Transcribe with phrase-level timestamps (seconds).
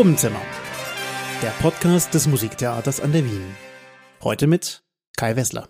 [0.00, 0.40] Probenzimmer.
[1.42, 3.54] Der Podcast des Musiktheaters an der Wien.
[4.22, 4.82] Heute mit
[5.14, 5.68] Kai Wessler.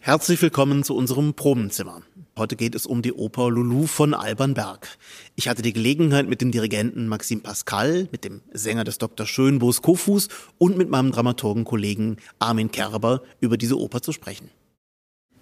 [0.00, 2.02] Herzlich willkommen zu unserem Probenzimmer.
[2.36, 4.98] Heute geht es um die Oper Lulu von Alban Berg.
[5.34, 9.26] Ich hatte die Gelegenheit, mit dem Dirigenten Maxim Pascal, mit dem Sänger des Dr.
[9.26, 10.28] Schönboos Kofus
[10.58, 14.50] und mit meinem Dramaturgenkollegen Armin Kerber über diese Oper zu sprechen.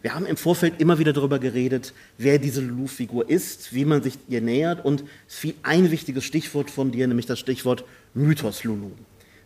[0.04, 4.18] Wir haben im Vorfeld immer wieder darüber geredet, wer diese Lulu-Figur ist, wie man sich
[4.28, 8.90] ihr nähert und es fiel ein wichtiges Stichwort von dir, nämlich das Stichwort Mythos Lulu.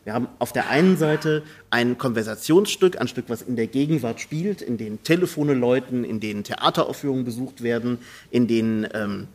[0.02, 4.60] Wir haben auf der einen Seite ein Konversationsstück, ein Stück, was in der Gegenwart spielt,
[4.60, 7.98] in denen Telefone läuten, in denen Theateraufführungen besucht werden,
[8.32, 9.28] in denen ähm,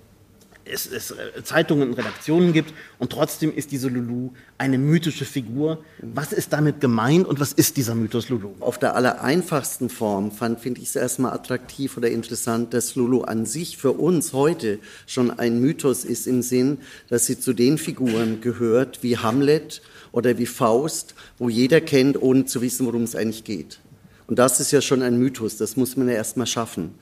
[0.65, 5.83] es, es äh, Zeitungen und Redaktionen gibt und trotzdem ist diese Lulu eine mythische Figur.
[6.01, 8.51] Was ist damit gemeint und was ist dieser Mythos Lulu?
[8.59, 13.45] Auf der allereinfachsten Form fand, finde ich es erstmal attraktiv oder interessant, dass Lulu an
[13.45, 16.77] sich für uns heute schon ein Mythos ist im Sinn,
[17.09, 22.45] dass sie zu den Figuren gehört wie Hamlet oder wie Faust, wo jeder kennt, ohne
[22.45, 23.79] zu wissen, worum es eigentlich geht.
[24.27, 26.95] Und das ist ja schon ein Mythos, das muss man ja erstmal schaffen.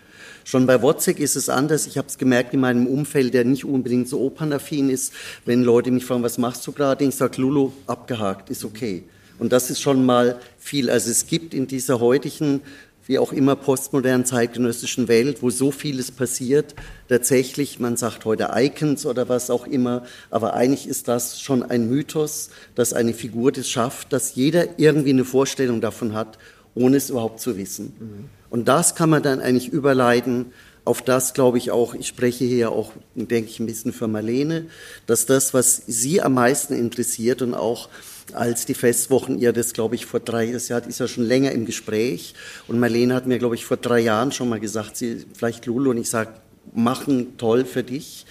[0.43, 1.87] Schon bei WhatsApp ist es anders.
[1.87, 5.13] Ich habe es gemerkt in meinem Umfeld, der nicht unbedingt so opernaffin ist.
[5.45, 7.05] Wenn Leute mich fragen, was machst du gerade?
[7.05, 9.03] Ich sage, Lulu, abgehakt, ist okay.
[9.39, 10.89] Und das ist schon mal viel.
[10.89, 12.61] Also es gibt in dieser heutigen,
[13.07, 16.75] wie auch immer postmodernen zeitgenössischen Welt, wo so vieles passiert,
[17.09, 21.89] tatsächlich, man sagt heute Icons oder was auch immer, aber eigentlich ist das schon ein
[21.89, 26.37] Mythos, dass eine Figur das schafft, dass jeder irgendwie eine Vorstellung davon hat,
[26.75, 27.93] ohne es überhaupt zu wissen.
[27.99, 28.40] Mhm.
[28.51, 32.71] Und das kann man dann eigentlich überleiten auf das, glaube ich auch, ich spreche hier
[32.71, 34.65] auch, denke ich, ein bisschen für Marlene,
[35.05, 37.87] dass das, was sie am meisten interessiert und auch
[38.33, 41.65] als die Festwochen ihr das, glaube ich, vor drei, das ist ja schon länger im
[41.65, 42.33] Gespräch.
[42.67, 45.91] Und Marlene hat mir, glaube ich, vor drei Jahren schon mal gesagt, sie, vielleicht Lulu
[45.91, 46.31] und ich sage,
[46.73, 48.25] machen toll für dich,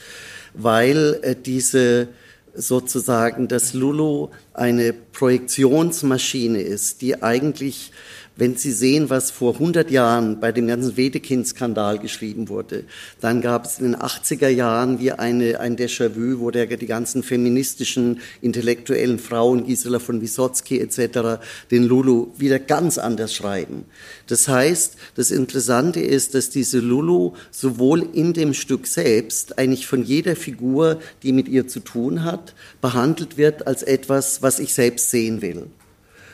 [0.55, 2.09] weil äh, diese,
[2.55, 7.93] sozusagen, dass Lulu eine Projektionsmaschine ist, die eigentlich
[8.41, 12.85] wenn Sie sehen, was vor 100 Jahren bei dem ganzen Wedekind-Skandal geschrieben wurde,
[13.21, 17.23] dann gab es in den 80er Jahren wie eine, ein Déjà-vu, wo der, die ganzen
[17.23, 23.85] feministischen, intellektuellen Frauen, Gisela von Wysotsky etc., den Lulu wieder ganz anders schreiben.
[24.27, 30.03] Das heißt, das Interessante ist, dass diese Lulu sowohl in dem Stück selbst eigentlich von
[30.03, 35.11] jeder Figur, die mit ihr zu tun hat, behandelt wird als etwas, was ich selbst
[35.11, 35.67] sehen will.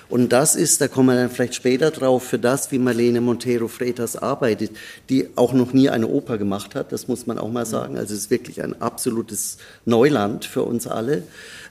[0.09, 3.69] Und das ist, da kommen wir dann vielleicht später drauf, für das, wie Marlene Montero
[3.69, 4.71] Freitas arbeitet,
[5.09, 7.97] die auch noch nie eine Oper gemacht hat, das muss man auch mal sagen.
[7.99, 11.25] Also es ist wirklich ein absolutes Neuland für uns alle.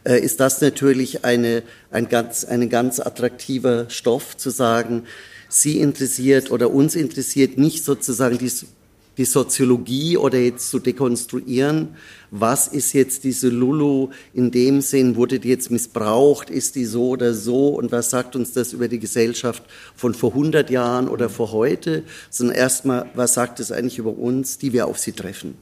[0.03, 5.03] Äh, ist das natürlich eine, ein ganz, ein ganz attraktiver Stoff zu sagen,
[5.47, 8.51] Sie interessiert oder uns interessiert nicht sozusagen die
[9.17, 11.89] die Soziologie oder jetzt zu dekonstruieren,
[12.31, 17.09] was ist jetzt diese Lulu in dem Sinn, wurde die jetzt missbraucht, ist die so
[17.09, 19.63] oder so und was sagt uns das über die Gesellschaft
[19.95, 24.57] von vor 100 Jahren oder vor heute, sondern erstmal, was sagt es eigentlich über uns,
[24.57, 25.55] die wir auf sie treffen.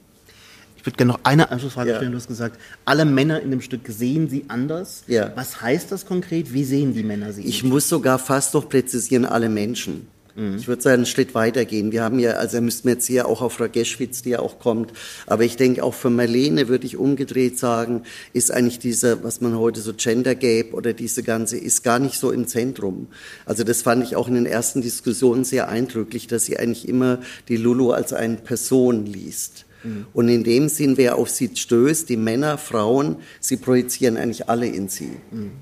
[0.84, 1.96] Ich würde gerne noch eine Anschlussfrage ja.
[1.96, 2.12] stellen.
[2.12, 5.04] Du hast gesagt, alle Männer in dem Stück sehen sie anders.
[5.06, 5.32] Ja.
[5.34, 6.52] Was heißt das konkret?
[6.52, 7.40] Wie sehen die Männer sie?
[7.42, 10.08] Ich muss sogar fast noch präzisieren, alle Menschen.
[10.36, 10.56] Mhm.
[10.56, 11.92] Ich würde sagen, einen Schritt weitergehen.
[11.92, 14.58] Wir haben ja, also müssten wir jetzt hier auch auf Frau Geschwitz, die ja auch
[14.58, 14.92] kommt.
[15.26, 18.02] Aber ich denke, auch für Marlene würde ich umgedreht sagen,
[18.32, 22.18] ist eigentlich dieser, was man heute so Gender Gap oder diese ganze, ist gar nicht
[22.18, 23.08] so im Zentrum.
[23.46, 27.20] Also das fand ich auch in den ersten Diskussionen sehr eindrücklich, dass sie eigentlich immer
[27.48, 29.66] die Lulu als eine Person liest.
[29.84, 30.06] Mhm.
[30.12, 34.66] Und in dem Sinn, wer auf sie stößt, die Männer, Frauen, sie projizieren eigentlich alle
[34.66, 35.10] in sie.
[35.30, 35.52] Mhm.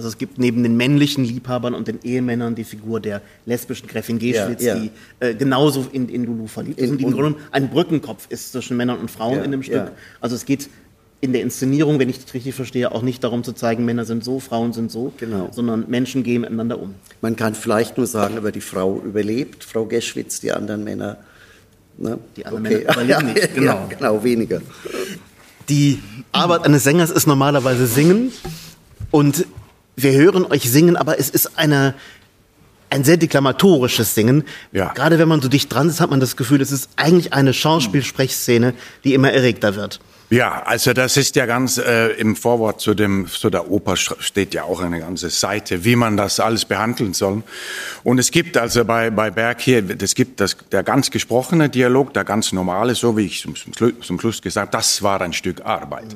[0.00, 4.18] Also es gibt neben den männlichen Liebhabern und den Ehemännern die Figur der lesbischen Gräfin
[4.18, 4.80] Geschwitz, ja, ja.
[4.80, 4.90] die
[5.20, 6.90] äh, genauso in, in Lulu verliebt ist.
[6.90, 9.92] Und die im Grunde ein Brückenkopf ist zwischen Männern und Frauen ja, in dem Stück.
[10.22, 10.70] Also es geht
[11.20, 14.24] in der Inszenierung, wenn ich das richtig verstehe, auch nicht darum zu zeigen, Männer sind
[14.24, 15.50] so, Frauen sind so, genau.
[15.52, 16.94] sondern Menschen gehen miteinander um.
[17.20, 21.18] Man kann vielleicht nur sagen, aber die Frau überlebt, Frau Geschwitz, die anderen Männer.
[21.98, 22.18] Ne?
[22.38, 22.76] Die anderen okay.
[22.78, 23.86] Männer überleben nicht, genau.
[23.90, 24.62] genau, weniger.
[25.68, 25.98] Die
[26.32, 28.32] Arbeit eines Sängers ist normalerweise Singen
[29.10, 29.44] und
[30.02, 31.94] wir hören euch singen, aber es ist eine,
[32.90, 34.44] ein sehr deklamatorisches Singen.
[34.72, 34.92] Ja.
[34.92, 37.52] Gerade wenn man so dicht dran ist, hat man das Gefühl, es ist eigentlich eine
[37.54, 38.74] Schauspielsprechszene,
[39.04, 40.00] die immer erregter wird.
[40.30, 44.54] Ja, also das ist ja ganz äh, im Vorwort zu dem zu der Oper steht
[44.54, 47.42] ja auch eine ganze Seite, wie man das alles behandeln soll.
[48.04, 52.14] Und es gibt also bei bei Berg hier, es gibt das der ganz gesprochene Dialog,
[52.14, 53.56] der ganz normale, so wie ich zum,
[54.00, 56.14] zum Schluss gesagt, das war ein Stück Arbeit.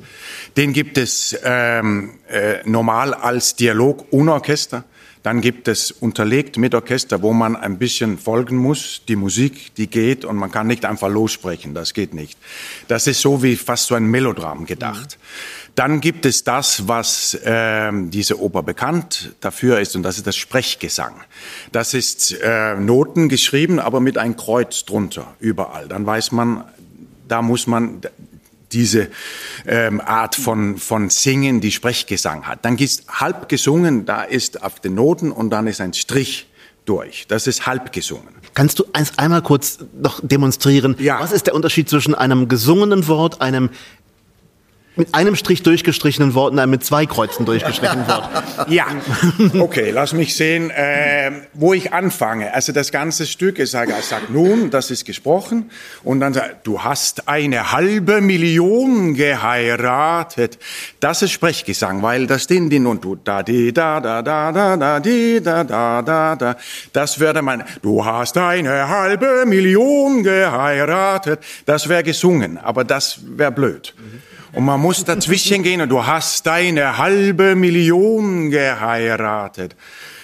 [0.57, 4.85] Den gibt es ähm, äh, normal als Dialog ohne Orchester.
[5.25, 9.01] Dann gibt es unterlegt mit Orchester, wo man ein bisschen folgen muss.
[9.09, 11.73] Die Musik, die geht und man kann nicht einfach lossprechen.
[11.73, 12.39] Das geht nicht.
[12.89, 15.19] Das ist so wie fast so ein Melodram gedacht.
[15.77, 20.37] Dann gibt es das, was äh, diese Oper bekannt dafür ist, und das ist das
[20.37, 21.15] Sprechgesang.
[21.73, 25.89] Das ist äh, Noten geschrieben, aber mit einem Kreuz drunter, überall.
[25.89, 26.65] Dann weiß man,
[27.29, 28.03] da muss man
[28.75, 29.09] diese
[29.67, 32.65] ähm, Art von, von Singen, die Sprechgesang hat.
[32.65, 36.49] Dann ist halb gesungen, da ist auf den Noten und dann ist ein Strich
[36.85, 37.27] durch.
[37.29, 38.35] Das ist halb gesungen.
[38.53, 40.97] Kannst du eins einmal kurz noch demonstrieren?
[40.99, 41.21] Ja.
[41.21, 43.71] Was ist der Unterschied zwischen einem gesungenen Wort, einem
[44.97, 48.29] mit einem Strich durchgestrichenen Wort und einem mit zwei Kreuzen durchgestrichenen Wort?
[48.69, 48.87] Ja,
[49.61, 52.55] okay, lass mich sehen, äh, wo ich anfange.
[52.55, 55.71] Also das ganze Stück, ich sage, ich sage nun, das ist gesprochen
[56.03, 60.59] und dann sagt, du hast eine halbe Million geheiratet.
[61.01, 64.77] Das ist Sprechgesang, weil das Din, Din und du, da, di, da, da, da, da,
[64.77, 66.57] da, di, da, da, da, da.
[66.93, 71.41] Das würde man, du hast eine halbe Million geheiratet.
[71.67, 73.95] Das wäre gesungen, aber das wäre blöd.
[73.99, 74.34] Mhm.
[74.55, 79.75] Und man muss dazwischen gehen und du hast deine halbe Million geheiratet.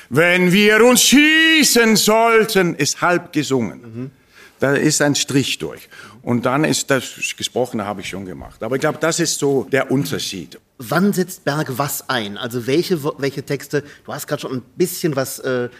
[0.09, 4.13] Wenn wir uns schießen sollten, ist halb gesungen.
[4.61, 5.89] Da ist ein Strich durch.
[6.23, 7.05] Und dann ist das
[7.37, 8.63] Gesprochene habe ich schon gemacht.
[8.63, 10.61] Aber ich glaube, das ist so der Unterschied.
[10.79, 12.37] Wann setzt Berg was ein?
[12.37, 15.71] Also welche, welche Texte, du hast gerade schon ein bisschen was, äh,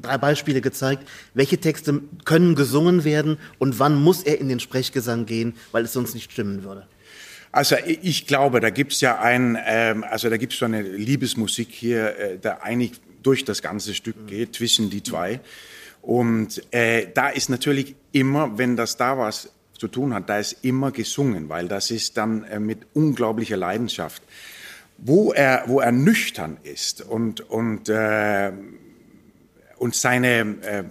[0.00, 5.26] drei Beispiele gezeigt, welche Texte können gesungen werden und wann muss er in den Sprechgesang
[5.26, 6.86] gehen, weil es sonst nicht stimmen würde?
[7.54, 12.18] Also ich glaube, da gibt's ja ein, ähm, also da gibt's so eine Liebesmusik hier,
[12.18, 15.38] äh, da eigentlich durch das ganze Stück geht, zwischen die zwei.
[16.02, 20.64] Und äh, da ist natürlich immer, wenn das da was zu tun hat, da ist
[20.64, 24.24] immer gesungen, weil das ist dann äh, mit unglaublicher Leidenschaft.
[24.98, 28.50] Wo er, wo er nüchtern ist und, und, äh,
[29.76, 30.84] und seine äh,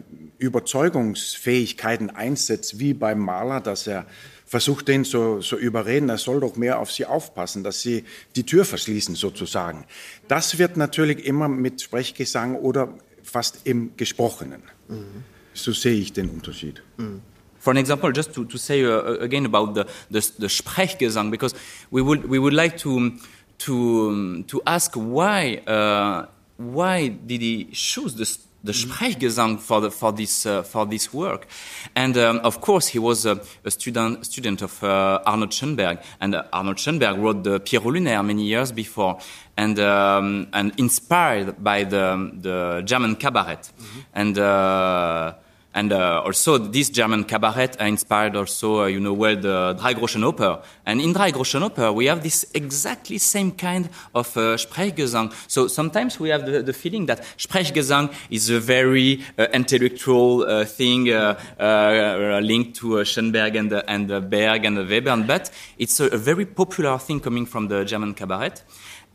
[0.43, 4.05] Überzeugungsfähigkeiten einsetzt, wie beim Maler, dass er
[4.45, 8.03] versucht den so, so überreden, er soll doch mehr auf sie aufpassen, dass sie
[8.35, 9.85] die Tür verschließen sozusagen.
[10.27, 12.93] Das wird natürlich immer mit Sprechgesang oder
[13.23, 14.61] fast im Gesprochenen.
[14.89, 15.23] Mhm.
[15.53, 16.83] So sehe ich den Unterschied.
[16.97, 17.21] Mhm.
[17.57, 21.55] For an example, just to, to say uh, again about the, the, the Sprechgesang, because
[21.91, 23.13] we would, we would like to,
[23.59, 28.25] to, to ask why, uh, why did he choose the
[28.63, 31.47] the Sprechgesang for, the, for, this, uh, for this work.
[31.95, 35.99] And um, of course, he was a, a student, student of uh, Arnold Schoenberg.
[36.21, 39.19] And uh, Arnold Schoenberg wrote the Pierrot Lunaire many years before
[39.57, 43.57] and, um, and inspired by the, the German cabaret.
[43.57, 43.99] Mm-hmm.
[44.13, 45.33] And uh,
[45.73, 50.61] and uh, also, this German cabaret inspired also, uh, you know, well, the Dreigroschen Oper.
[50.85, 55.33] And in Dreigroschen Oper, we have this exactly same kind of uh, Sprechgesang.
[55.47, 60.65] So sometimes we have the, the, feeling that Sprechgesang is a very uh, intellectual uh,
[60.65, 65.49] thing uh, linked to Schoenberg and, and Berg and Webern, but
[65.79, 68.53] it's a, a very popular thing coming from the German cabaret.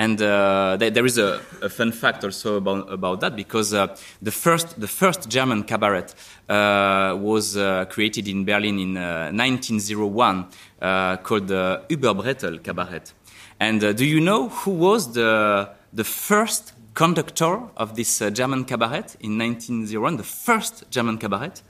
[0.00, 3.96] And uh, th there is a, a, fun fact also about, about that because uh,
[4.22, 6.06] the first the first German cabaret
[6.48, 10.46] uh, was uh, created in Berlin in 1901
[10.80, 13.12] uh, uh, called the Überbrettel Cabaret.
[13.58, 19.36] And do you know who was the the first conductor of this German cabaret in
[19.36, 20.16] 1901?
[20.16, 21.60] The first German cabaret.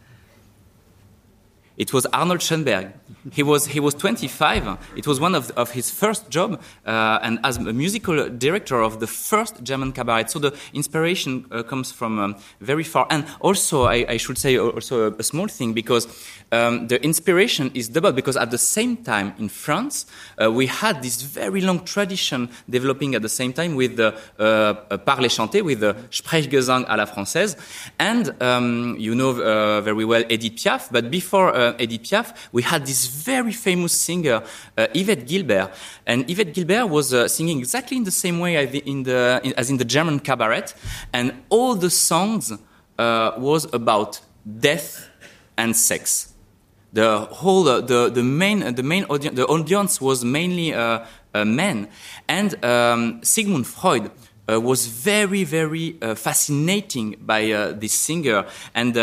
[1.79, 2.93] It was Arnold Schoenberg.
[3.33, 4.79] He was, he was 25.
[4.97, 8.99] It was one of, of his first job, uh, and as a musical director of
[8.99, 10.27] the first German cabaret.
[10.27, 13.07] So the inspiration uh, comes from um, very far.
[13.11, 16.09] And also, I, I should say also a, a small thing because
[16.51, 20.07] um, the inspiration is double because at the same time in France,
[20.43, 24.97] uh, we had this very long tradition developing at the same time with the uh,
[24.99, 27.57] parler chanter, with the Sprechgesang à la française.
[27.99, 32.63] And um, you know uh, very well Edith Piaf, but before uh, Edith Piaf, we
[32.63, 34.43] had this very famous singer,
[34.77, 35.71] uh, Yvette Gilbert.
[36.07, 39.77] And Yvette Gilbert was uh, singing exactly in the same way in the, as in
[39.77, 40.67] the German cabaret.
[41.13, 42.53] And all the songs
[42.99, 45.09] was about death
[45.57, 46.35] and sex
[46.93, 51.05] the whole uh, the the main uh, the main audience the audience was mainly uh,
[51.45, 51.89] men
[52.29, 54.11] and um, Sigmund Freud uh,
[54.57, 58.95] was very very uh, fascinating by uh, this singer and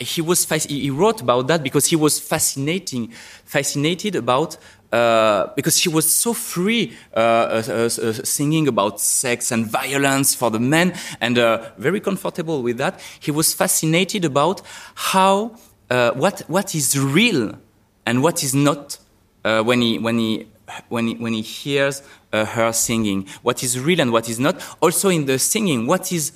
[0.00, 3.08] he was he wrote about that because he was fascinating
[3.44, 4.58] fascinated about
[4.92, 10.60] uh, because she was so free uh, uh, singing about sex and violence for the
[10.60, 11.36] men and
[11.76, 13.00] very comfortable with that.
[13.20, 14.62] He was fascinated about
[14.94, 15.56] how
[15.90, 17.58] uh, what what is real
[18.04, 18.98] and what is not
[19.44, 20.46] uh, when he when he
[20.88, 24.60] when he, when he hears uh, her singing what is real and what is not
[24.80, 26.32] also in the singing what is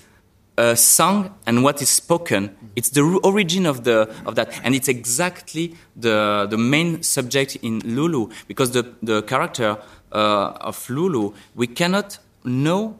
[0.60, 2.54] uh, sung and what is spoken.
[2.76, 7.80] It's the origin of the of that, and it's exactly the the main subject in
[7.80, 9.78] Lulu because the the character
[10.12, 12.98] uh, of Lulu we cannot know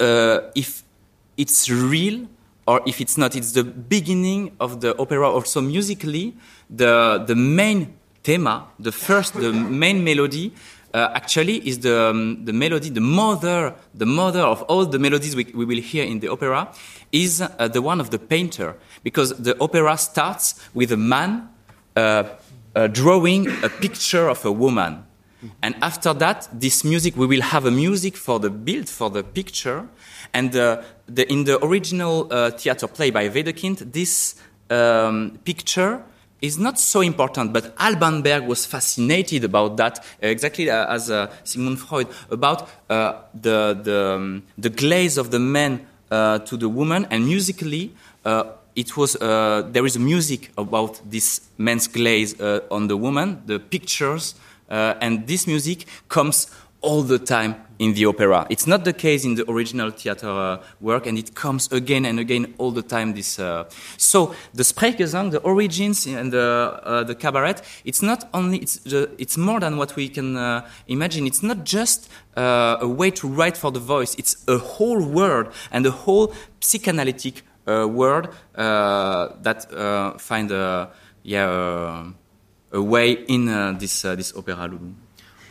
[0.00, 0.84] uh, if
[1.36, 2.26] it's real
[2.66, 3.34] or if it's not.
[3.34, 5.28] It's the beginning of the opera.
[5.28, 6.34] Also musically,
[6.70, 7.94] the the main
[8.26, 10.52] thema, the first, the main melody
[10.92, 15.36] uh, actually is the, um, the melody, the mother, the mother of all the melodies
[15.36, 16.68] we, we will hear in the opera
[17.12, 18.74] is uh, the one of the painter.
[19.04, 21.48] Because the opera starts with a man
[21.94, 22.24] uh,
[22.74, 25.04] uh drawing a picture of a woman.
[25.62, 29.22] And after that, this music, we will have a music for the build, for the
[29.22, 29.86] picture.
[30.32, 30.82] And the,
[31.28, 34.34] in the original uh, theater play by Wedekind, this
[34.70, 36.02] um, picture
[36.40, 41.10] is not so important, but Alban Berg was fascinated about that, uh, exactly uh, as
[41.10, 46.56] uh, Sigmund Freud, about uh, the, the, um, the, glaze of the man uh, to
[46.56, 47.92] the woman, and musically,
[48.24, 52.38] uh, it was, there is a music about this man's glaze
[52.70, 54.34] on the woman, the pictures,
[54.68, 56.50] and this music comes
[56.82, 58.46] all the time in the opera.
[58.50, 62.18] It's not the case in the original theater uh, work, and it comes again and
[62.18, 63.14] again all the time.
[63.14, 63.64] This uh,
[63.96, 67.56] so the Sprechgesang, the origins and the uh, the cabaret.
[67.84, 71.26] It's not only it's the, it's more than what we can uh, imagine.
[71.26, 74.14] It's not just uh, a way to write for the voice.
[74.18, 80.90] It's a whole world and a whole psychoanalytic uh, world that find a
[81.22, 82.04] yeah
[82.72, 83.46] a way in
[83.78, 84.70] this this opera.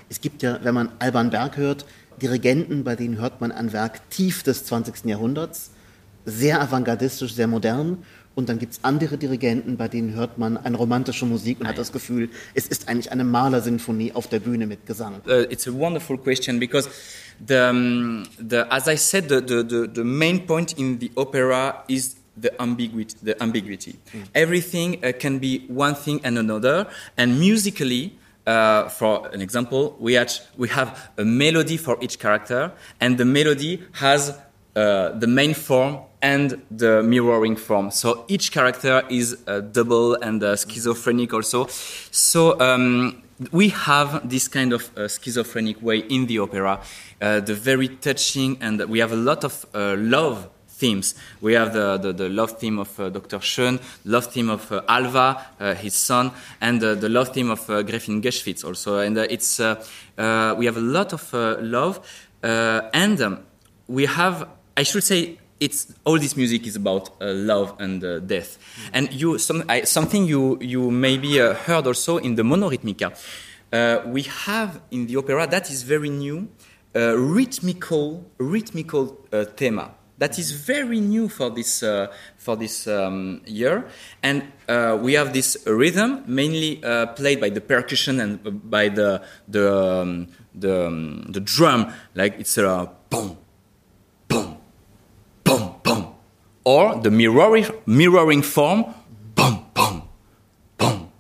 [0.08, 1.86] Es gibt ja, wenn man Alban Berg hört,
[2.22, 5.06] Dirigenten, bei denen hört man ein Werk tief des 20.
[5.06, 5.72] Jahrhunderts,
[6.26, 8.04] sehr avantgardistisch, sehr modern.
[8.36, 11.78] Und dann gibt es andere Dirigenten, bei denen hört man eine romantische Musik und hat
[11.78, 15.22] das Gefühl, es ist eigentlich eine Malersinfonie auf der Bühne mit Gesang.
[15.26, 16.90] Uh, it's a wonderful question because
[17.48, 22.18] the, um, the, as I said, the, the, the, main point in the opera is
[22.36, 23.16] the ambiguity.
[23.24, 23.96] The ambiguity.
[24.14, 24.24] Mm.
[24.34, 28.12] Everything uh, can be one thing and another, and musically,
[28.46, 30.20] uh, for an example, we,
[30.58, 34.38] we have a melody for each character, and the melody has
[34.76, 37.92] uh, the main form and the mirroring form.
[37.92, 41.68] So each character is uh, double and uh, schizophrenic also.
[42.12, 46.82] So um, we have this kind of uh, schizophrenic way in the opera,
[47.22, 51.16] uh, the very touching, and we have a lot of love themes.
[51.42, 53.40] We have the, the, the love theme of uh, Dr.
[53.40, 57.70] Schön, love theme of uh, Alva, uh, his son, and uh, the love theme of
[57.70, 59.00] uh, Gräfin Geschwitz also.
[59.00, 62.00] And uh, it's, we have a lot of love.
[62.44, 63.40] and um,
[63.88, 68.58] we have, I should say, it's all this music is about love and death.
[68.58, 68.90] Mm.
[68.94, 73.16] And you, some, I, something you, you maybe heard also in the Monoritmica.
[74.06, 76.50] we have in the opera, that is very new,
[76.94, 79.18] rhythmical, rhythmical
[79.56, 82.08] thema that is very new for this uh,
[82.38, 83.86] for this um, year,
[84.24, 89.22] and uh, we have this rhythm mainly uh, played by the percussion and by the
[89.48, 93.38] the um, the, um, the drum, like it's a boom,
[94.28, 94.58] boom,
[95.44, 96.08] boom, boom,
[96.64, 98.86] or the mirroring mirroring form,
[99.36, 100.04] boom, boom,
[100.78, 101.12] boom,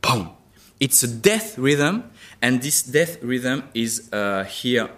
[0.00, 0.30] boom.
[0.78, 2.10] It's a death rhythm,
[2.40, 4.90] and this death rhythm is uh, here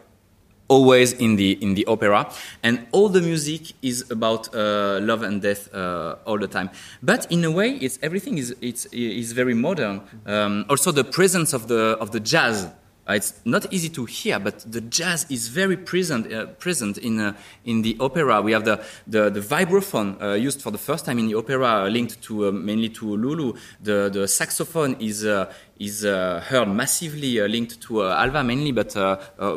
[0.75, 2.21] always in the in the opera.
[2.63, 6.69] And all the music is about uh, love and death uh, all the time.
[7.03, 10.01] But in a way it's everything is it's is very modern.
[10.27, 12.69] Um, also the presence of the of the jazz
[13.09, 17.35] it's not easy to hear, but the jazz is very present, uh, present in, uh,
[17.65, 18.41] in the opera.
[18.41, 21.89] We have the, the, the vibraphone uh, used for the first time in the opera,
[21.91, 23.55] linked to, uh, mainly to Lulu.
[23.83, 28.95] The, the saxophone is, uh, is heard massively linked to Alva mainly, but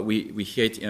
[0.04, 0.84] we, we hear it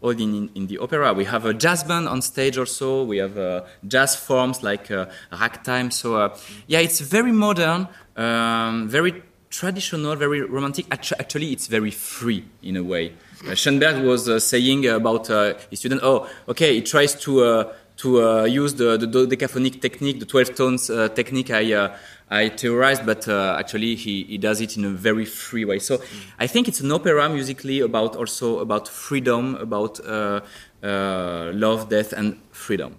[0.00, 1.12] all in, in the opera.
[1.12, 3.02] We have a jazz band on stage also.
[3.02, 4.90] We have jazz forms like
[5.32, 5.90] ragtime.
[5.90, 6.34] So,
[6.66, 9.22] yeah, it's very modern, um, very
[9.56, 10.86] traditional, very romantic.
[10.90, 13.12] Actually, it's very free in a way.
[13.46, 17.72] Uh, Schoenberg was uh, saying about uh, his student, oh, okay, he tries to uh,
[17.96, 21.96] to uh, use the, the decaphonic technique, the 12 tones uh, technique I,
[22.28, 25.78] I theorized, but actually he, he does it in a very free way.
[25.78, 26.02] So.
[26.38, 29.98] I think it's an opera musically about also about freedom, about
[30.82, 32.98] love, death, and freedom.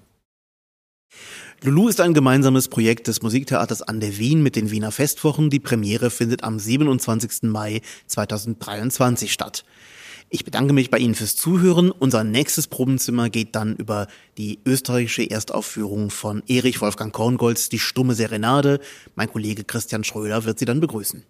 [1.64, 5.50] Lulu ist ein gemeinsames Projekt des Musiktheaters an der Wien mit den Wiener Festwochen.
[5.50, 7.44] Die Premiere findet am 27.
[7.50, 9.66] Mai 2023 statt.
[10.30, 11.90] Ich bedanke mich bei Ihnen fürs Zuhören.
[11.90, 18.14] Unser nächstes Probenzimmer geht dann über die österreichische Erstaufführung von Erich Wolfgang Korngolds Die stumme
[18.14, 18.80] Serenade.
[19.16, 21.24] Mein Kollege Christian Schröder wird Sie dann begrüßen.